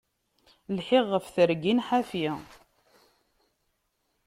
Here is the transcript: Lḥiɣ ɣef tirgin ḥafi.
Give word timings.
Lḥiɣ 0.77 1.05
ɣef 1.13 1.25
tirgin 1.33 1.83
ḥafi. 1.87 2.27